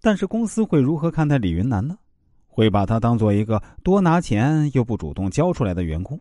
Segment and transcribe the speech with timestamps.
[0.00, 1.98] 但是公司会如何看待李云南呢？
[2.46, 6.20] 会把他当做一个多拿钱又不主动交出来的员工，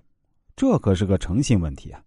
[0.56, 2.02] 这可是个诚信问题啊！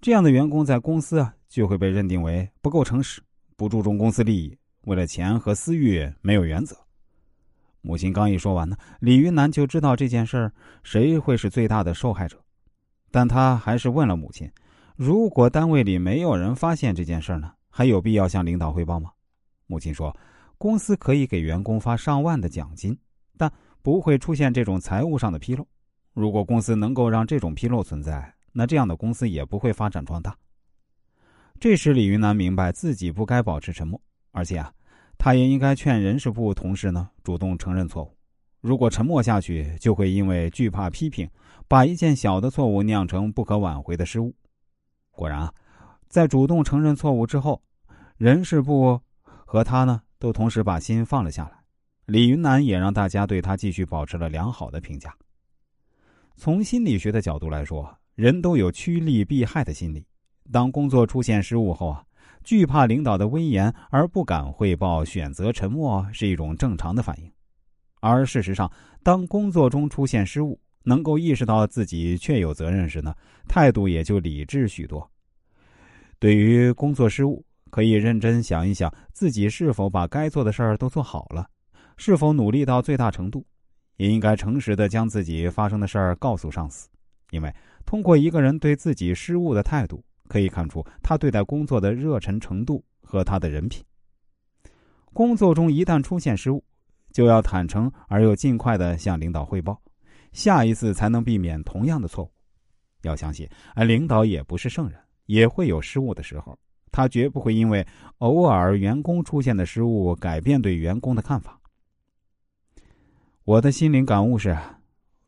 [0.00, 3.22] 这样的员工在公司啊就会被认定为不够诚实，
[3.56, 6.76] 不注重公司利益，为了钱和私欲没有原则。
[7.80, 10.52] 母亲刚一说完呢，李云南就知道这件事儿
[10.82, 12.38] 谁会是最大的受害者，
[13.10, 14.48] 但他还是问了母亲：
[14.94, 19.10] 如果单位里没有人发现这件事儿呢，还有必要向领导汇报吗？
[19.66, 20.14] 母亲说：
[20.62, 22.96] 公司可以给员工发上万的奖金。
[23.36, 25.66] 但不会出现这种财务上的纰漏。
[26.12, 30.38] 如果公司能够让这种纰漏存在，那这样的公司也不会发展壮大。
[31.58, 34.72] 这时，李云南明白自己不该保持沉默，而且啊，
[35.18, 38.16] 他也应该劝人事部同事呢主动承认错误。
[38.60, 41.28] 如果沉默下去，就会因为惧怕批评，
[41.66, 44.32] 把一件小的错误酿成不可挽回的失误。
[45.10, 45.52] 果然啊，
[46.06, 47.60] 在主动承认错误之后，
[48.16, 49.00] 人事部
[49.44, 51.58] 和他呢都同时把心放了下来。
[52.06, 55.12] 李云南也让大家对他继续保持了良好的评价。
[56.36, 60.06] 从心理学的角度来说，人都有趋利避害的心理。
[60.52, 62.04] 当工作出现失误后啊，
[62.44, 67.28] 惧怕领导的威严而不敢汇报，选择沉默是一种正常的反应。
[68.00, 68.70] 而事实上，
[69.02, 73.12] 当工作中出现失误，能够意识到自己确有责任时呢，
[73.48, 75.10] 态度也就理智许多。
[76.20, 81.48] 对于工作失误，可以认真想一想，自己是否把该做的事儿都做好了。
[81.96, 83.42] 是否努力到最大程度，
[83.96, 86.86] 也应该诚实的将自己发生的事儿告诉上司，
[87.30, 87.50] 因为
[87.86, 93.82] 通过一个人对自己失误的态度，可以看出他对待工作的热忱程度和他的人品。
[95.14, 96.62] 工作中一旦出现失误，
[97.10, 99.80] 就要坦诚而又尽快的向领导汇报，
[100.32, 102.30] 下一次才能避免同样的错误。
[103.00, 106.58] 要相信，而领导也不是圣人，也会有失误的时候，
[106.92, 107.84] 他绝不会因为
[108.18, 111.58] 偶尔员工出现的失误改变对员工的看法。
[113.44, 114.56] 我的心灵感悟是：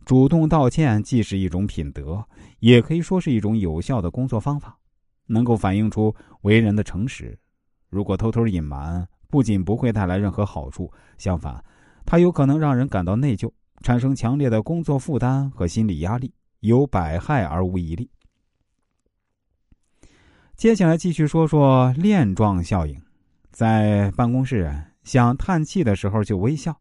[0.04, 2.22] 主动道歉既是一种品德，
[2.60, 4.78] 也可以说是一种有效的工作方法，
[5.26, 7.36] 能够反映出为人的诚实。
[7.88, 11.64] 如果偷偷隐瞒，不仅不会带来任何好处，相反，
[12.04, 13.50] 它有可能让人感到内疚，
[13.80, 18.08] 产生强烈的工作负担和心理压力，有百害而无一利。
[20.56, 22.96] 接下来继续说说链状效应，
[23.50, 24.72] 在办公室
[25.02, 26.74] 想叹气的时候就微笑。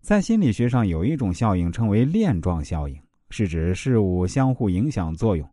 [0.00, 5.48] 在心理学上，有一种效应称为链状效应，是指事物相互影响作用。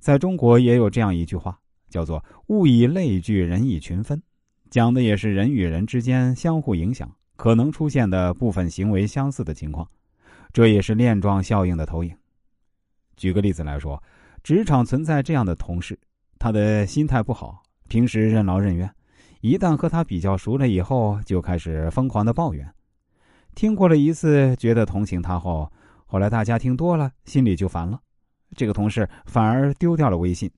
[0.00, 1.56] 在中国也有这样一句话，
[1.88, 4.20] 叫做“物以类聚，人以群分”，
[4.68, 9.88] 讲的也是人与人之间相互影响可能出现的部分行为相似的情况。
[10.52, 12.14] 这也是链状效应的投影。
[13.16, 14.02] 举个例子来说，
[14.42, 15.98] 职场存在这样的同事，
[16.42, 18.92] 他的心态不好，平时任劳任怨，
[19.42, 22.68] 一旦和他比较熟了以后，就开始疯狂的抱怨。
[23.54, 25.70] 听过了一次，觉得同情他后，
[26.04, 28.00] 后来大家听多了，心里就烦了。
[28.56, 30.50] 这个同事反而丢掉了微信，